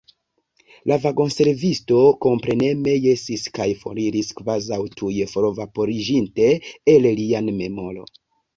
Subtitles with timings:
[0.91, 6.51] La vagonservisto kompreneme jesis kaj foriris, kvazaŭ tuj forvaporiĝinte
[6.97, 8.11] el lia memoro.